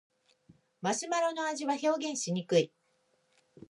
[0.81, 2.73] マシュマロの味は表現しにくい